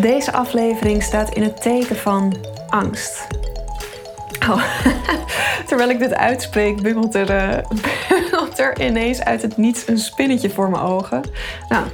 [0.00, 2.34] Deze aflevering staat in het teken van
[2.68, 3.26] angst.
[4.48, 4.62] Oh,
[5.68, 7.14] terwijl ik dit uitspreek, bungelt
[8.58, 11.22] er, ineens uit het niets een spinnetje voor mijn ogen.
[11.68, 11.86] Nou,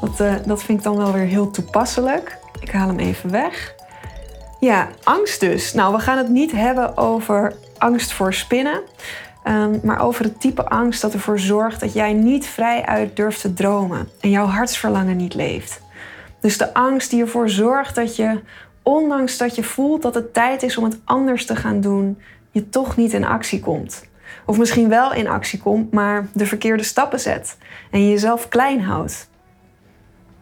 [0.00, 2.38] dat, uh, dat vind ik dan wel weer heel toepasselijk.
[2.60, 3.74] Ik haal hem even weg.
[4.60, 5.72] Ja, angst dus.
[5.72, 8.80] Nou, we gaan het niet hebben over angst voor spinnen.
[9.48, 13.40] Um, maar over het type angst dat ervoor zorgt dat jij niet vrij uit durft
[13.40, 15.82] te dromen en jouw hartsverlangen niet leeft.
[16.44, 18.40] Dus de angst die ervoor zorgt dat je,
[18.82, 22.18] ondanks dat je voelt dat het tijd is om het anders te gaan doen,
[22.50, 24.04] je toch niet in actie komt.
[24.46, 27.56] Of misschien wel in actie komt, maar de verkeerde stappen zet
[27.90, 29.28] en je jezelf klein houdt.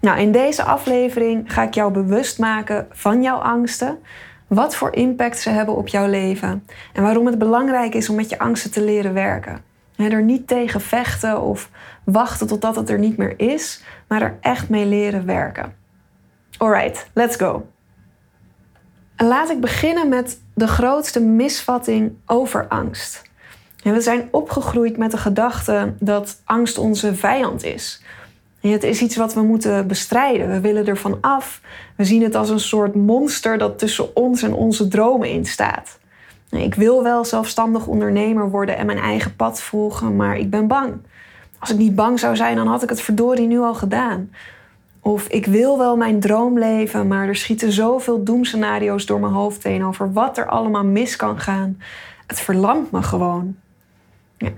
[0.00, 3.98] Nou, in deze aflevering ga ik jou bewust maken van jouw angsten,
[4.46, 8.30] wat voor impact ze hebben op jouw leven en waarom het belangrijk is om met
[8.30, 9.60] je angsten te leren werken.
[9.96, 11.70] En er niet tegen vechten of
[12.04, 15.80] wachten totdat het er niet meer is, maar er echt mee leren werken.
[16.58, 17.66] Alright, let's go.
[19.16, 23.22] laat ik beginnen met de grootste misvatting over angst.
[23.82, 28.02] we zijn opgegroeid met de gedachte dat angst onze vijand is.
[28.60, 30.48] het is iets wat we moeten bestrijden.
[30.48, 31.60] We willen ervan af.
[31.96, 35.98] We zien het als een soort monster dat tussen ons en onze dromen in staat.
[36.50, 40.94] Ik wil wel zelfstandig ondernemer worden en mijn eigen pad volgen, maar ik ben bang.
[41.58, 44.30] Als ik niet bang zou zijn, dan had ik het verdorie nu al gedaan.
[45.04, 49.62] Of ik wil wel mijn droom leven, maar er schieten zoveel doemscenario's door mijn hoofd
[49.62, 51.78] heen over wat er allemaal mis kan gaan.
[52.26, 53.56] Het verlamt me gewoon.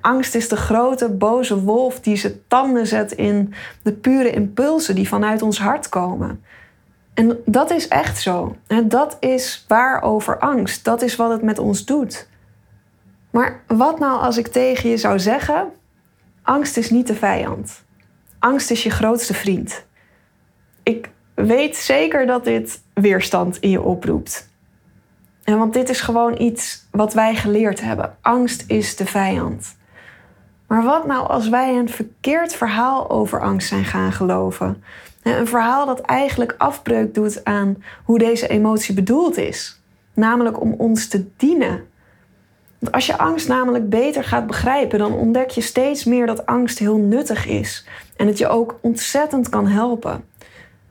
[0.01, 5.09] Angst is de grote boze wolf die zijn tanden zet in de pure impulsen die
[5.09, 6.45] vanuit ons hart komen.
[7.15, 8.57] En dat is echt zo.
[8.85, 10.85] Dat is waar over angst.
[10.85, 12.29] Dat is wat het met ons doet.
[13.31, 15.73] Maar wat nou als ik tegen je zou zeggen:
[16.43, 17.85] angst is niet de vijand.
[18.39, 19.85] Angst is je grootste vriend
[20.85, 24.53] ik weet zeker dat dit weerstand in je oproept.
[25.45, 28.17] En want dit is gewoon iets wat wij geleerd hebben.
[28.21, 29.77] Angst is de vijand.
[30.67, 34.83] Maar wat nou als wij een verkeerd verhaal over angst zijn gaan geloven?
[35.23, 39.81] Een verhaal dat eigenlijk afbreuk doet aan hoe deze emotie bedoeld is.
[40.15, 41.87] Namelijk om ons te dienen.
[42.79, 46.79] Want als je angst namelijk beter gaat begrijpen, dan ontdek je steeds meer dat angst
[46.79, 47.87] heel nuttig is.
[48.17, 50.25] En het je ook ontzettend kan helpen.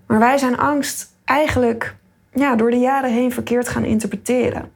[0.07, 1.95] Maar wij zijn angst eigenlijk
[2.33, 4.71] ja, door de jaren heen verkeerd gaan interpreteren.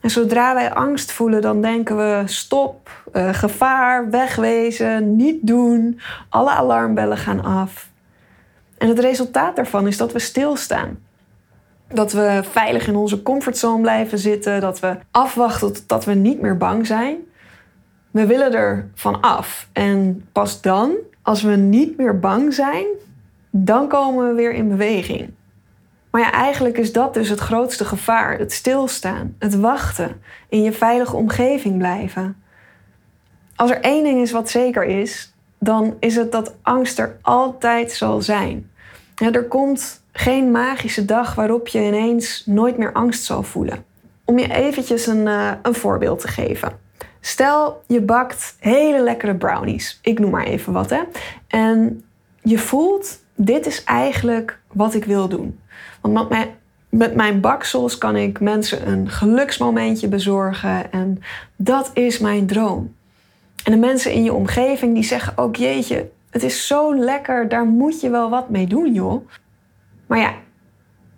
[0.00, 6.00] En zodra wij angst voelen, dan denken we stop, uh, gevaar, wegwezen, niet doen.
[6.28, 7.90] Alle alarmbellen gaan af.
[8.78, 10.98] En het resultaat daarvan is dat we stilstaan.
[11.88, 16.56] Dat we veilig in onze comfortzone blijven zitten, dat we afwachten totdat we niet meer
[16.56, 17.16] bang zijn.
[18.10, 19.68] We willen er van af.
[19.72, 22.86] En pas dan, als we niet meer bang zijn,
[23.50, 25.30] dan komen we weer in beweging.
[26.10, 30.72] Maar ja, eigenlijk is dat dus het grootste gevaar: het stilstaan, het wachten, in je
[30.72, 32.42] veilige omgeving blijven.
[33.56, 37.92] Als er één ding is wat zeker is, dan is het dat angst er altijd
[37.92, 38.70] zal zijn.
[39.14, 43.84] Ja, er komt geen magische dag waarop je ineens nooit meer angst zal voelen.
[44.24, 46.78] Om je eventjes een, uh, een voorbeeld te geven.
[47.20, 49.98] Stel, je bakt hele lekkere brownies.
[50.02, 51.02] Ik noem maar even wat, hè.
[51.46, 52.04] En
[52.42, 55.60] je voelt dit is eigenlijk wat ik wil doen.
[56.00, 56.48] Want met mijn,
[56.88, 61.22] met mijn baksels kan ik mensen een geluksmomentje bezorgen en
[61.56, 62.94] dat is mijn droom.
[63.64, 67.64] En de mensen in je omgeving die zeggen ook, jeetje, het is zo lekker, daar
[67.64, 69.28] moet je wel wat mee doen, joh.
[70.06, 70.34] Maar ja,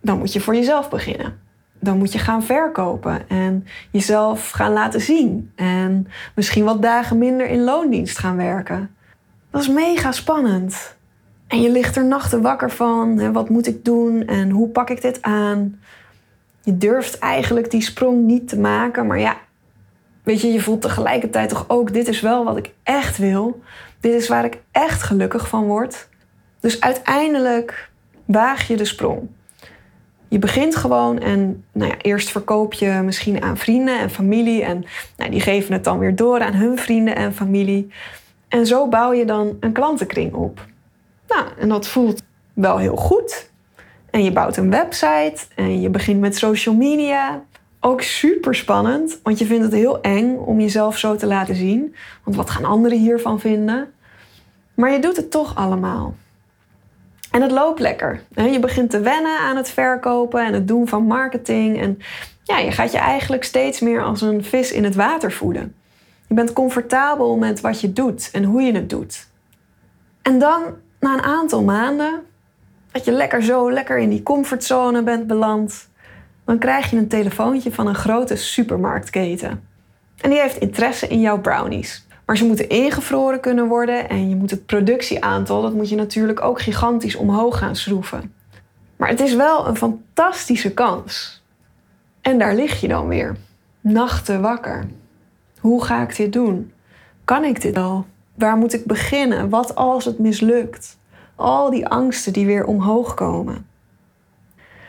[0.01, 1.39] dan moet je voor jezelf beginnen.
[1.79, 5.53] Dan moet je gaan verkopen en jezelf gaan laten zien.
[5.55, 8.95] En misschien wat dagen minder in loondienst gaan werken.
[9.51, 10.99] Dat is mega spannend.
[11.51, 13.19] En je ligt er nachten wakker van.
[13.19, 15.81] Hè, wat moet ik doen en hoe pak ik dit aan?
[16.63, 19.07] Je durft eigenlijk die sprong niet te maken.
[19.07, 19.37] Maar ja,
[20.23, 23.61] weet je, je voelt tegelijkertijd toch ook: dit is wel wat ik echt wil.
[24.01, 26.09] Dit is waar ik echt gelukkig van word.
[26.61, 27.91] Dus uiteindelijk
[28.25, 29.29] waag je de sprong.
[30.29, 34.65] Je begint gewoon en nou ja, eerst verkoop je misschien aan vrienden en familie.
[34.65, 34.85] En
[35.17, 37.93] nou, die geven het dan weer door aan hun vrienden en familie.
[38.49, 40.69] En zo bouw je dan een klantenkring op.
[41.31, 42.23] Nou, en dat voelt
[42.53, 43.51] wel heel goed.
[44.11, 47.43] En je bouwt een website en je begint met social media.
[47.81, 51.95] Ook super spannend, want je vindt het heel eng om jezelf zo te laten zien.
[52.25, 53.93] Want wat gaan anderen hiervan vinden?
[54.75, 56.15] Maar je doet het toch allemaal.
[57.31, 58.23] En het loopt lekker.
[58.35, 61.81] Je begint te wennen aan het verkopen en het doen van marketing.
[61.81, 61.99] En
[62.43, 65.75] ja, je gaat je eigenlijk steeds meer als een vis in het water voeden.
[66.27, 69.27] Je bent comfortabel met wat je doet en hoe je het doet.
[70.23, 70.63] En dan,
[71.01, 72.21] na een aantal maanden,
[72.93, 75.89] dat je lekker zo lekker in die comfortzone bent beland,
[76.45, 79.69] dan krijg je een telefoontje van een grote supermarktketen.
[80.21, 82.07] En die heeft interesse in jouw brownies.
[82.27, 86.43] Maar ze moeten ingevroren kunnen worden en je moet het productieaantal, dat moet je natuurlijk
[86.43, 88.35] ook gigantisch omhoog gaan schroeven.
[88.97, 91.43] Maar het is wel een fantastische kans.
[92.21, 93.37] En daar lig je dan weer,
[93.81, 94.87] nachten wakker.
[95.61, 96.73] Hoe ga ik dit doen?
[97.25, 98.07] Kan ik dit al?
[98.41, 99.49] Waar moet ik beginnen?
[99.49, 100.99] Wat als het mislukt?
[101.37, 103.67] Al die angsten die weer omhoog komen.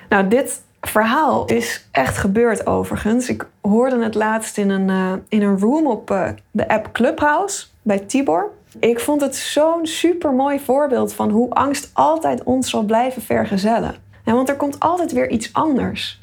[0.09, 3.29] Nou, dit verhaal is echt gebeurd overigens.
[3.29, 7.65] Ik hoorde het laatst in een, uh, in een room op uh, de app Clubhouse
[7.81, 8.51] bij Tibor.
[8.79, 13.95] Ik vond het zo'n super mooi voorbeeld van hoe angst altijd ons zal blijven vergezellen.
[14.25, 16.19] Ja, want er komt altijd weer iets anders.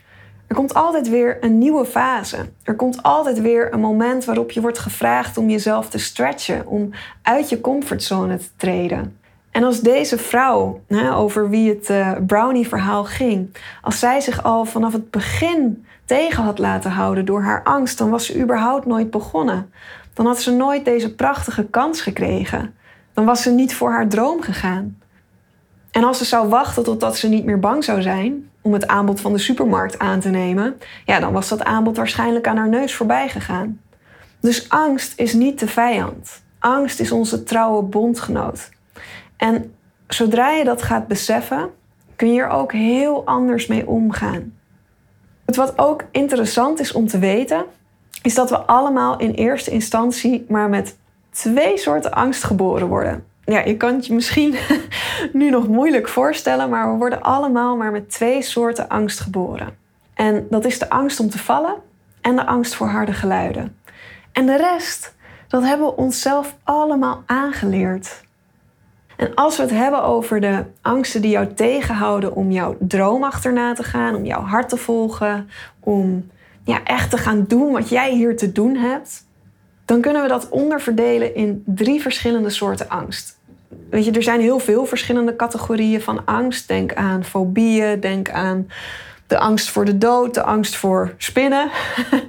[0.48, 2.36] Er komt altijd weer een nieuwe fase.
[2.62, 6.90] Er komt altijd weer een moment waarop je wordt gevraagd om jezelf te stretchen, om
[7.22, 9.18] uit je comfortzone te treden.
[9.50, 10.80] En als deze vrouw,
[11.14, 16.58] over wie het uh, brownie-verhaal ging, als zij zich al vanaf het begin tegen had
[16.58, 19.72] laten houden door haar angst, dan was ze überhaupt nooit begonnen.
[20.14, 22.74] Dan had ze nooit deze prachtige kans gekregen.
[23.12, 24.98] Dan was ze niet voor haar droom gegaan.
[25.90, 29.20] En als ze zou wachten totdat ze niet meer bang zou zijn om het aanbod
[29.20, 32.94] van de supermarkt aan te nemen, ja, dan was dat aanbod waarschijnlijk aan haar neus
[32.94, 33.80] voorbij gegaan.
[34.40, 36.42] Dus angst is niet de vijand.
[36.58, 38.70] Angst is onze trouwe bondgenoot.
[39.36, 39.74] En
[40.08, 41.70] zodra je dat gaat beseffen,
[42.16, 44.56] kun je er ook heel anders mee omgaan.
[45.44, 47.64] Het wat ook interessant is om te weten,
[48.22, 50.96] is dat we allemaal in eerste instantie maar met
[51.30, 53.26] twee soorten angst geboren worden.
[53.48, 54.54] Ja, je kan je misschien
[55.32, 59.76] nu nog moeilijk voorstellen, maar we worden allemaal maar met twee soorten angst geboren.
[60.14, 61.74] En dat is de angst om te vallen
[62.20, 63.76] en de angst voor harde geluiden.
[64.32, 65.14] En de rest,
[65.48, 68.24] dat hebben we onszelf allemaal aangeleerd.
[69.16, 73.74] En als we het hebben over de angsten die jou tegenhouden om jouw droom achterna
[73.74, 75.50] te gaan, om jouw hart te volgen,
[75.80, 76.30] om
[76.64, 79.26] ja, echt te gaan doen wat jij hier te doen hebt,
[79.84, 83.37] dan kunnen we dat onderverdelen in drie verschillende soorten angst.
[83.90, 86.68] Weet je, er zijn heel veel verschillende categorieën van angst.
[86.68, 88.68] Denk aan fobieën, denk aan
[89.26, 91.70] de angst voor de dood, de angst voor spinnen.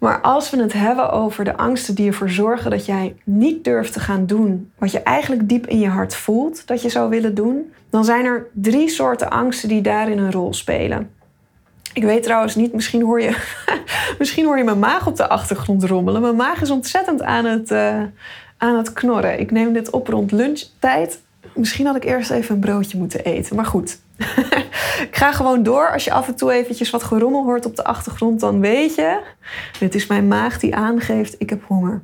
[0.00, 3.92] Maar als we het hebben over de angsten die ervoor zorgen dat jij niet durft
[3.92, 7.34] te gaan doen wat je eigenlijk diep in je hart voelt dat je zou willen
[7.34, 11.10] doen, dan zijn er drie soorten angsten die daarin een rol spelen.
[11.92, 13.36] Ik weet trouwens niet, misschien hoor je,
[14.18, 16.20] misschien hoor je mijn maag op de achtergrond rommelen.
[16.20, 18.02] Mijn maag is ontzettend aan het, uh,
[18.60, 19.40] aan het knorren.
[19.40, 21.20] Ik neem dit op rond lunchtijd.
[21.54, 23.98] Misschien had ik eerst even een broodje moeten eten, maar goed.
[25.08, 25.92] ik ga gewoon door.
[25.92, 29.20] Als je af en toe eventjes wat gerommel hoort op de achtergrond, dan weet je...
[29.78, 32.02] dit is mijn maag die aangeeft, ik heb honger.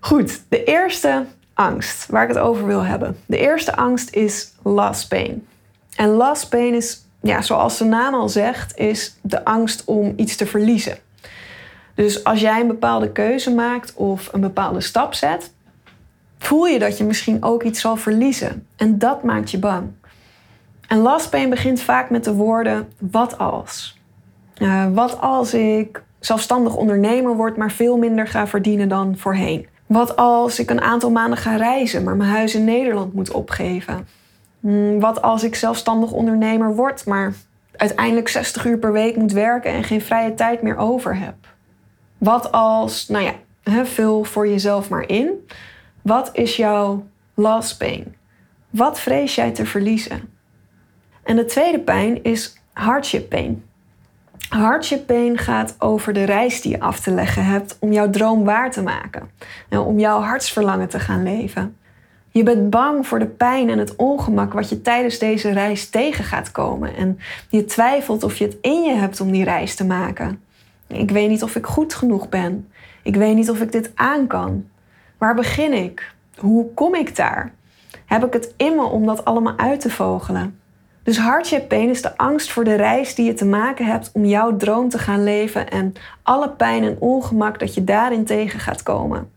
[0.00, 1.24] Goed, de eerste
[1.54, 3.16] angst waar ik het over wil hebben.
[3.26, 5.46] De eerste angst is loss pain.
[5.96, 10.36] En loss pain is, ja, zoals de naam al zegt, is de angst om iets
[10.36, 10.98] te verliezen.
[11.94, 15.52] Dus als jij een bepaalde keuze maakt of een bepaalde stap zet,
[16.38, 18.66] voel je dat je misschien ook iets zal verliezen.
[18.76, 19.86] En dat maakt je bang.
[20.88, 23.98] En last pain begint vaak met de woorden wat als.
[24.58, 29.66] Uh, wat als ik zelfstandig ondernemer word, maar veel minder ga verdienen dan voorheen?
[29.86, 34.08] Wat als ik een aantal maanden ga reizen, maar mijn huis in Nederland moet opgeven?
[34.60, 37.34] Hmm, wat als ik zelfstandig ondernemer word, maar
[37.76, 41.34] uiteindelijk 60 uur per week moet werken en geen vrije tijd meer over heb?
[42.18, 43.34] Wat als, nou ja,
[43.84, 45.30] vul voor jezelf maar in.
[46.02, 48.16] Wat is jouw last pain?
[48.70, 50.20] Wat vrees jij te verliezen?
[51.22, 53.64] En de tweede pijn is hardship pain.
[54.48, 58.44] Hardship pain gaat over de reis die je af te leggen hebt om jouw droom
[58.44, 59.30] waar te maken.
[59.68, 61.76] En om jouw hartsverlangen te gaan leven.
[62.30, 66.24] Je bent bang voor de pijn en het ongemak wat je tijdens deze reis tegen
[66.24, 66.96] gaat komen.
[66.96, 70.42] En je twijfelt of je het in je hebt om die reis te maken.
[70.86, 72.68] Ik weet niet of ik goed genoeg ben.
[73.02, 74.64] Ik weet niet of ik dit aan kan.
[75.18, 76.14] Waar begin ik?
[76.36, 77.52] Hoe kom ik daar?
[78.06, 80.60] Heb ik het in me om dat allemaal uit te vogelen?
[81.02, 84.24] Dus hardship pain is de angst voor de reis die je te maken hebt om
[84.24, 88.82] jouw droom te gaan leven en alle pijn en ongemak dat je daarin tegen gaat
[88.82, 89.30] komen.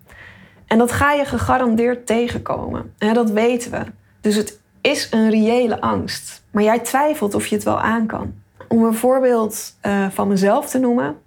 [0.68, 2.94] En dat ga je gegarandeerd tegenkomen.
[2.98, 3.84] dat weten we.
[4.22, 6.44] Dus het is een reële angst.
[6.52, 8.34] Maar jij twijfelt of je het wel aan kan.
[8.68, 11.18] Om een voorbeeld uh, van mezelf te noemen.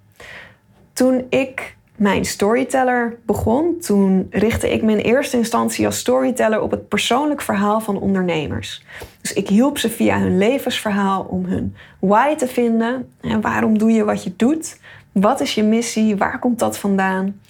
[0.93, 6.71] Toen ik mijn storyteller begon, toen richtte ik me in eerste instantie als storyteller op
[6.71, 8.85] het persoonlijk verhaal van ondernemers.
[9.21, 13.11] Dus ik hielp ze via hun levensverhaal om hun why te vinden.
[13.21, 14.79] En waarom doe je wat je doet?
[15.13, 16.17] Wat is je missie?
[16.17, 17.41] Waar komt dat vandaan?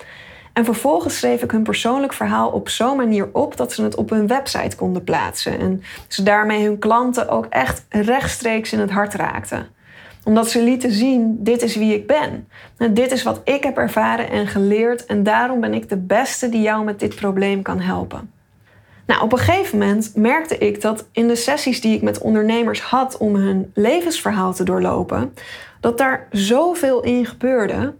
[0.52, 4.10] En vervolgens schreef ik hun persoonlijk verhaal op zo'n manier op dat ze het op
[4.10, 5.58] hun website konden plaatsen.
[5.58, 9.66] En ze daarmee hun klanten ook echt rechtstreeks in het hart raakten
[10.24, 12.48] omdat ze lieten zien, dit is wie ik ben.
[12.76, 16.48] En dit is wat ik heb ervaren en geleerd en daarom ben ik de beste
[16.48, 18.32] die jou met dit probleem kan helpen.
[19.06, 22.80] Nou, op een gegeven moment merkte ik dat in de sessies die ik met ondernemers
[22.80, 25.34] had om hun levensverhaal te doorlopen,
[25.80, 27.94] dat daar zoveel in gebeurde.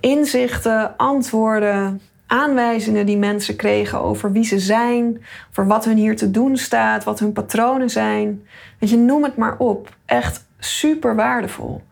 [0.00, 6.30] Inzichten, antwoorden, aanwijzingen die mensen kregen over wie ze zijn, over wat hun hier te
[6.30, 8.46] doen staat, wat hun patronen zijn.
[8.78, 9.88] Weet je, noem het maar op.
[10.06, 11.82] Echt super waardevol.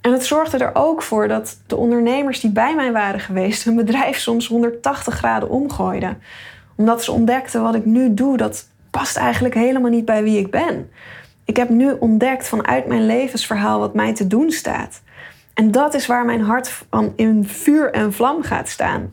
[0.00, 3.76] En het zorgde er ook voor dat de ondernemers die bij mij waren geweest hun
[3.76, 6.22] bedrijf soms 180 graden omgooiden.
[6.76, 10.50] Omdat ze ontdekten wat ik nu doe, dat past eigenlijk helemaal niet bij wie ik
[10.50, 10.90] ben.
[11.44, 15.02] Ik heb nu ontdekt vanuit mijn levensverhaal wat mij te doen staat.
[15.54, 16.84] En dat is waar mijn hart
[17.16, 19.12] in vuur en vlam gaat staan.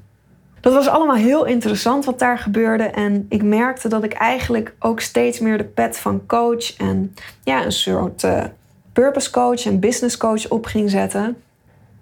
[0.61, 2.83] Dat was allemaal heel interessant wat daar gebeurde.
[2.83, 7.65] En ik merkte dat ik eigenlijk ook steeds meer de pet van coach en ja,
[7.65, 8.43] een soort uh,
[8.99, 11.37] purpose coach en business coach op ging zetten.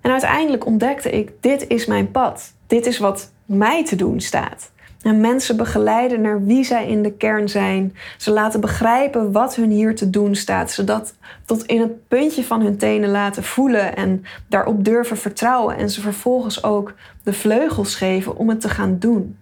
[0.01, 2.53] En uiteindelijk ontdekte ik: dit is mijn pad.
[2.67, 4.71] Dit is wat mij te doen staat.
[5.01, 7.95] En mensen begeleiden naar wie zij in de kern zijn.
[8.17, 10.71] Ze laten begrijpen wat hun hier te doen staat.
[10.71, 11.13] Ze dat
[11.45, 15.77] tot in het puntje van hun tenen laten voelen en daarop durven vertrouwen.
[15.77, 19.37] En ze vervolgens ook de vleugels geven om het te gaan doen.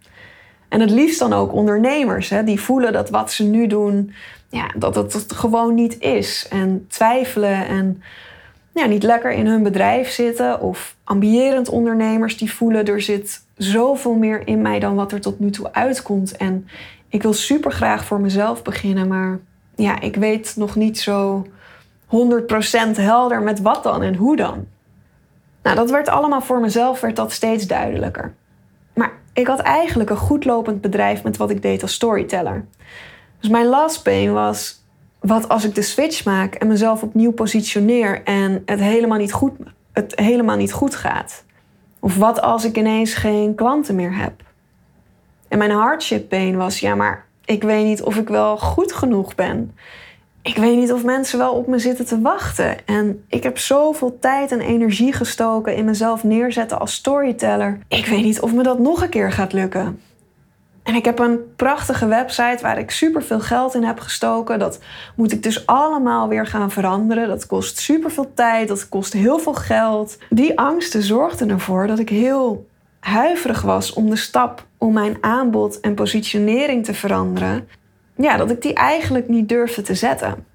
[0.75, 4.13] En het liefst dan ook ondernemers, hè, die voelen dat wat ze nu doen,
[4.50, 6.48] ja, dat het gewoon niet is.
[6.50, 8.01] En twijfelen en
[8.74, 10.62] ja, niet lekker in hun bedrijf zitten.
[10.62, 15.39] Of ambierend ondernemers die voelen er zit zoveel meer in mij dan wat er tot
[15.39, 16.38] nu toe uitkomt.
[16.38, 16.67] En
[17.10, 19.39] ik wil super graag voor mezelf beginnen, maar
[19.75, 21.48] ja, ik weet nog niet zo
[22.05, 24.65] 100% helder met wat dan en hoe dan.
[25.63, 28.34] Nou, dat werd allemaal voor mezelf werd dat steeds duidelijker.
[29.35, 32.65] Ik had eigenlijk een goed lopend bedrijf met wat ik deed als storyteller.
[33.39, 34.83] Dus mijn last pain was:
[35.19, 39.51] wat als ik de switch maak en mezelf opnieuw positioneer en het helemaal niet goed,
[39.93, 41.43] het helemaal niet goed gaat?
[41.99, 44.33] Of wat als ik ineens geen klanten meer heb?
[45.47, 49.35] En mijn hardship pain was: ja, maar ik weet niet of ik wel goed genoeg
[49.35, 49.75] ben.
[50.45, 52.85] Ik weet niet of mensen wel op me zitten te wachten.
[52.85, 57.79] En ik heb zoveel tijd en energie gestoken in mezelf neerzetten als storyteller.
[57.87, 60.01] Ik weet niet of me dat nog een keer gaat lukken.
[60.83, 64.59] En ik heb een prachtige website waar ik super veel geld in heb gestoken.
[64.59, 64.79] Dat
[65.15, 67.27] moet ik dus allemaal weer gaan veranderen.
[67.27, 70.17] Dat kost super veel tijd, dat kost heel veel geld.
[70.29, 72.67] Die angsten zorgden ervoor dat ik heel
[72.99, 77.67] huiverig was om de stap om mijn aanbod en positionering te veranderen.
[78.15, 80.45] Ja, dat ik die eigenlijk niet durfde te zetten.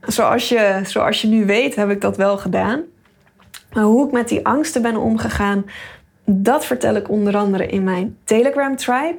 [0.00, 2.82] Zoals je, zoals je nu weet, heb ik dat wel gedaan.
[3.72, 5.64] Maar hoe ik met die angsten ben omgegaan,
[6.24, 9.18] dat vertel ik onder andere in mijn Telegram Tribe.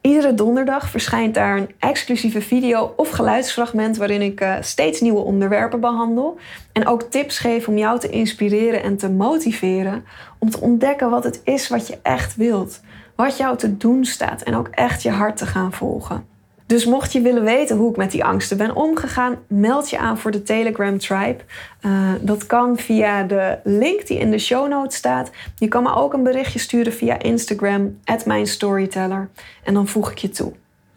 [0.00, 5.80] Iedere donderdag verschijnt daar een exclusieve video of geluidsfragment waarin ik uh, steeds nieuwe onderwerpen
[5.80, 6.38] behandel
[6.72, 10.04] en ook tips geef om jou te inspireren en te motiveren
[10.38, 12.80] om te ontdekken wat het is wat je echt wilt,
[13.16, 16.31] wat jou te doen staat en ook echt je hart te gaan volgen.
[16.72, 20.18] Dus mocht je willen weten hoe ik met die angsten ben omgegaan, meld je aan
[20.18, 21.36] voor de Telegram Tribe.
[21.86, 25.30] Uh, dat kan via de link die in de show notes staat.
[25.58, 29.28] Je kan me ook een berichtje sturen via Instagram, @mijnstoryteller,
[29.64, 30.52] en dan voeg ik je toe.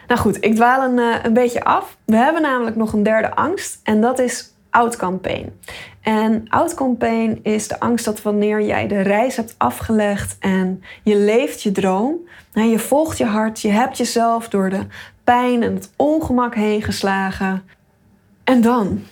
[0.07, 1.97] Nou goed, ik dwaal een, uh, een beetje af.
[2.05, 5.59] We hebben namelijk nog een derde angst en dat is outcome pain.
[6.01, 11.15] En outcome pain is de angst dat wanneer jij de reis hebt afgelegd en je
[11.15, 12.15] leeft je droom,
[12.53, 14.79] en je volgt je hart, je hebt jezelf door de
[15.25, 17.63] pijn en het ongemak heen geslagen.
[18.43, 19.03] En dan?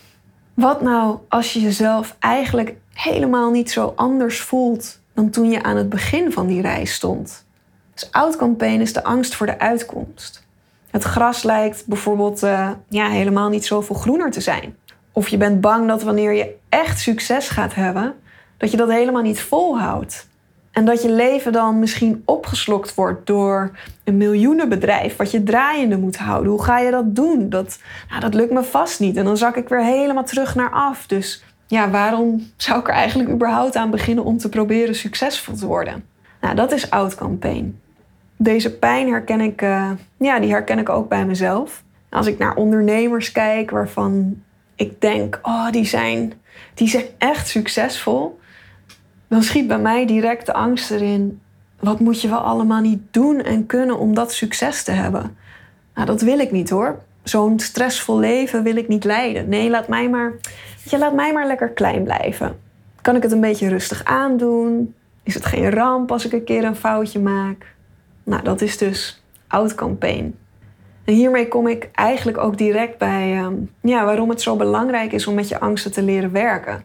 [0.53, 5.77] Wat nou als je jezelf eigenlijk helemaal niet zo anders voelt dan toen je aan
[5.77, 7.45] het begin van die reis stond?
[7.93, 10.47] Dus outcome is de angst voor de uitkomst.
[10.89, 14.75] Het gras lijkt bijvoorbeeld uh, ja, helemaal niet zoveel groener te zijn.
[15.11, 18.15] Of je bent bang dat wanneer je echt succes gaat hebben,
[18.57, 20.27] dat je dat helemaal niet volhoudt.
[20.73, 23.71] En dat je leven dan misschien opgeslokt wordt door
[24.03, 26.51] een miljoenenbedrijf wat je draaiende moet houden.
[26.51, 27.49] Hoe ga je dat doen?
[27.49, 29.17] Dat, nou, dat lukt me vast niet.
[29.17, 31.07] En dan zak ik weer helemaal terug naar af.
[31.07, 35.67] Dus ja, waarom zou ik er eigenlijk überhaupt aan beginnen om te proberen succesvol te
[35.67, 36.03] worden?
[36.41, 37.79] Nou, dat is outcome pain.
[38.37, 41.83] deze pijn herken ik, eh, ja, die herken ik ook bij mezelf.
[42.09, 44.41] Als ik naar ondernemers kijk waarvan
[44.75, 46.33] ik denk, oh, die zijn,
[46.73, 48.39] die zijn echt succesvol,
[49.33, 51.41] dan schiet bij mij direct de angst erin.
[51.79, 55.37] Wat moet je wel allemaal niet doen en kunnen om dat succes te hebben?
[55.93, 56.99] Nou, dat wil ik niet hoor.
[57.23, 59.49] Zo'n stressvol leven wil ik niet leiden.
[59.49, 60.33] Nee, laat mij maar,
[60.83, 62.59] je, laat mij maar lekker klein blijven.
[63.01, 64.95] Kan ik het een beetje rustig aandoen?
[65.23, 67.75] Is het geen ramp als ik een keer een foutje maak?
[68.23, 70.35] Nou, dat is dus outcome pain.
[71.05, 75.27] En hiermee kom ik eigenlijk ook direct bij ehm, ja, waarom het zo belangrijk is
[75.27, 76.83] om met je angsten te leren werken.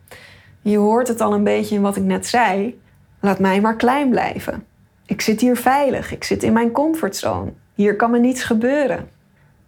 [0.68, 2.80] Je hoort het al een beetje in wat ik net zei.
[3.20, 4.66] Laat mij maar klein blijven.
[5.06, 6.12] Ik zit hier veilig.
[6.12, 7.52] Ik zit in mijn comfortzone.
[7.74, 9.08] Hier kan me niets gebeuren.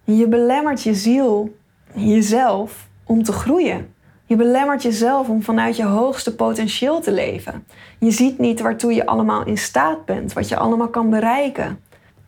[0.03, 1.55] Je belemmert je ziel,
[1.93, 3.93] jezelf, om te groeien.
[4.25, 7.65] Je belemmert jezelf om vanuit je hoogste potentieel te leven.
[7.99, 11.79] Je ziet niet waartoe je allemaal in staat bent, wat je allemaal kan bereiken.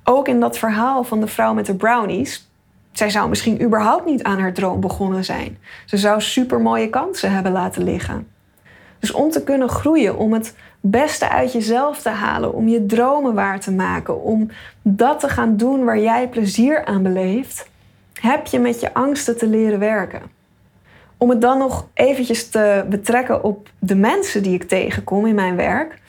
[0.04, 2.50] Ook in dat verhaal van de vrouw met de brownies.
[2.92, 5.58] Zij zou misschien überhaupt niet aan haar droom begonnen zijn.
[5.86, 8.33] Ze zou supermooie kansen hebben laten liggen.
[9.04, 13.34] Dus om te kunnen groeien, om het beste uit jezelf te halen, om je dromen
[13.34, 14.50] waar te maken, om
[14.82, 17.70] dat te gaan doen waar jij plezier aan beleeft,
[18.14, 20.22] heb je met je angsten te leren werken.
[21.18, 25.56] Om het dan nog eventjes te betrekken op de mensen die ik tegenkom in mijn
[25.56, 26.02] werk.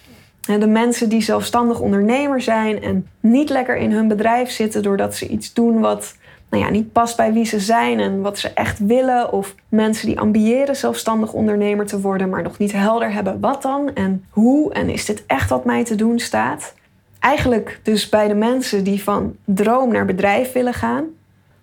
[0.46, 5.28] De mensen die zelfstandig ondernemer zijn en niet lekker in hun bedrijf zitten doordat ze
[5.28, 6.16] iets doen wat
[6.54, 9.32] nou ja, niet past bij wie ze zijn en wat ze echt willen.
[9.32, 13.94] Of mensen die ambiëren zelfstandig ondernemer te worden, maar nog niet helder hebben wat dan
[13.94, 16.74] en hoe en is dit echt wat mij te doen staat.
[17.18, 21.04] Eigenlijk dus bij de mensen die van droom naar bedrijf willen gaan.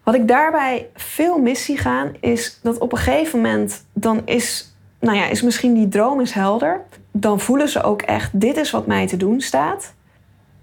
[0.03, 4.71] Wat ik daarbij veel mis zie gaan, is dat op een gegeven moment dan is,
[5.01, 6.81] nou ja, is misschien die droom is helder.
[7.12, 9.93] Dan voelen ze ook echt, dit is wat mij te doen staat.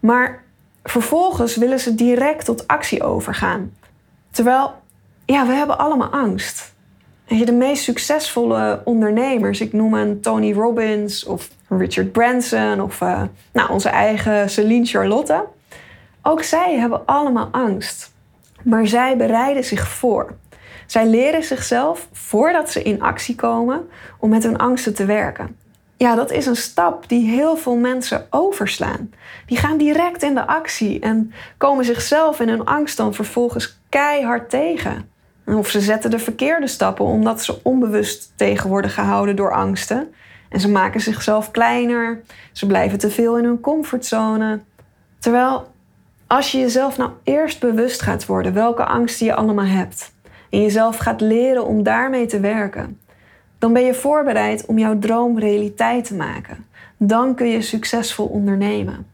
[0.00, 0.44] Maar
[0.82, 3.72] vervolgens willen ze direct tot actie overgaan.
[4.30, 4.74] Terwijl,
[5.24, 6.76] ja, we hebben allemaal angst.
[7.26, 13.22] En de meest succesvolle ondernemers, ik noem een Tony Robbins of Richard Branson of uh,
[13.52, 15.44] nou, onze eigen Celine Charlotte.
[16.22, 18.12] Ook zij hebben allemaal angst.
[18.62, 20.34] Maar zij bereiden zich voor.
[20.88, 25.56] Zij leren zichzelf voordat ze in actie komen om met hun angsten te werken.
[25.96, 29.10] Ja, dat is een stap die heel veel mensen overslaan.
[29.46, 34.50] Die gaan direct in de actie en komen zichzelf en hun angst dan vervolgens keihard
[34.50, 35.10] tegen.
[35.46, 40.14] Of ze zetten de verkeerde stappen omdat ze onbewust tegen worden gehouden door angsten.
[40.48, 42.22] En ze maken zichzelf kleiner,
[42.52, 44.60] ze blijven te veel in hun comfortzone.
[45.18, 45.72] Terwijl
[46.26, 50.16] als je jezelf nou eerst bewust gaat worden welke angsten je allemaal hebt
[50.50, 52.98] en jezelf gaat leren om daarmee te werken,
[53.58, 56.66] dan ben je voorbereid om jouw droom realiteit te maken.
[56.96, 59.06] Dan kun je succesvol ondernemen.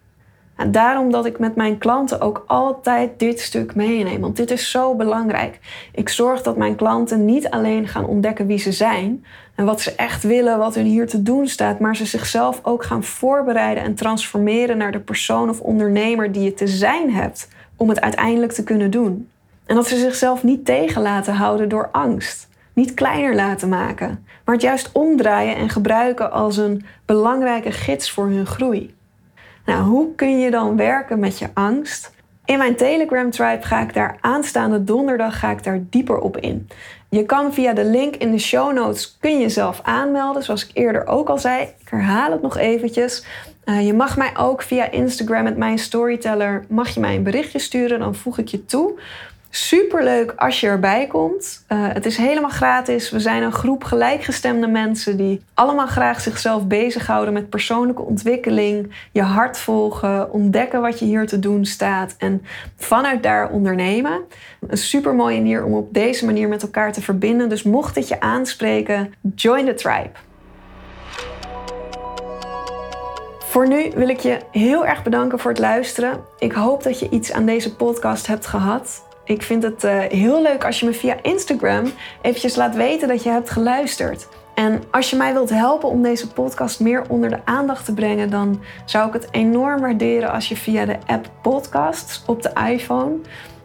[0.56, 4.70] En daarom dat ik met mijn klanten ook altijd dit stuk meeneem, want dit is
[4.70, 5.60] zo belangrijk.
[5.92, 9.94] Ik zorg dat mijn klanten niet alleen gaan ontdekken wie ze zijn en wat ze
[9.94, 13.94] echt willen, wat hun hier te doen staat, maar ze zichzelf ook gaan voorbereiden en
[13.94, 18.64] transformeren naar de persoon of ondernemer die je te zijn hebt om het uiteindelijk te
[18.64, 19.28] kunnen doen.
[19.66, 24.54] En dat ze zichzelf niet tegen laten houden door angst niet kleiner laten maken, maar
[24.54, 28.94] het juist omdraaien en gebruiken als een belangrijke gids voor hun groei.
[29.64, 32.12] Nou, hoe kun je dan werken met je angst?
[32.44, 36.68] In mijn Telegram tribe ga ik daar aanstaande donderdag ga ik daar dieper op in.
[37.08, 40.70] Je kan via de link in de show notes kun je jezelf aanmelden, zoals ik
[40.72, 41.62] eerder ook al zei.
[41.62, 43.24] Ik herhaal het nog eventjes.
[43.64, 47.58] Uh, je mag mij ook via Instagram met mijn storyteller mag je mij een berichtje
[47.58, 48.98] sturen, dan voeg ik je toe.
[49.56, 51.64] Superleuk als je erbij komt.
[51.68, 53.10] Uh, het is helemaal gratis.
[53.10, 59.22] We zijn een groep gelijkgestemde mensen die allemaal graag zichzelf bezighouden met persoonlijke ontwikkeling, je
[59.22, 62.42] hart volgen, ontdekken wat je hier te doen staat en
[62.76, 64.20] vanuit daar ondernemen.
[64.68, 67.48] Een super mooie manier om op deze manier met elkaar te verbinden.
[67.48, 70.10] Dus mocht dit je aanspreken, join the tribe.
[73.38, 76.20] Voor nu wil ik je heel erg bedanken voor het luisteren.
[76.38, 79.12] Ik hoop dat je iets aan deze podcast hebt gehad.
[79.24, 81.84] Ik vind het uh, heel leuk als je me via Instagram
[82.22, 84.28] eventjes laat weten dat je hebt geluisterd.
[84.54, 88.30] En als je mij wilt helpen om deze podcast meer onder de aandacht te brengen,
[88.30, 93.16] dan zou ik het enorm waarderen als je via de app Podcasts op de iPhone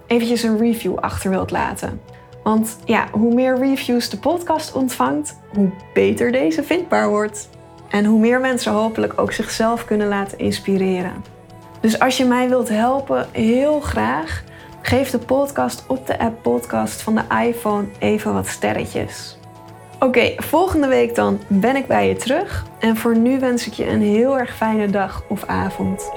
[0.07, 2.01] eventjes een review achter wilt laten.
[2.43, 7.49] Want ja, hoe meer reviews de podcast ontvangt, hoe beter deze vindbaar wordt.
[7.89, 11.23] En hoe meer mensen hopelijk ook zichzelf kunnen laten inspireren.
[11.79, 14.43] Dus als je mij wilt helpen, heel graag.
[14.81, 19.37] Geef de podcast op de app Podcast van de iPhone even wat sterretjes.
[19.99, 22.65] Oké, volgende week dan ben ik bij je terug.
[22.79, 26.11] En voor nu wens ik je een heel erg fijne dag of avond.